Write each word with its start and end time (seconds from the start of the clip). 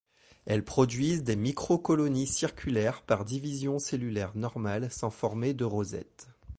Elles 0.47 0.63
produisent 0.65 1.21
des 1.21 1.35
microcolonies 1.35 2.25
circulaires 2.25 3.03
par 3.03 3.23
division 3.23 3.77
cellulaire 3.77 4.35
normale 4.35 4.89
sans 4.89 5.11
former 5.11 5.53
de 5.53 5.63
rosettes. 5.63 6.27